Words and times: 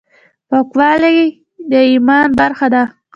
پاکوالي 0.49 1.17
د 1.71 1.73
ايمان 1.89 2.27
برخه 2.39 2.67
ده. 2.73 2.83